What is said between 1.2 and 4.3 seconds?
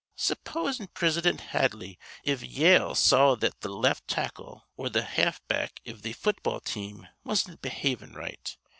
Hadley iv Yale see that th' left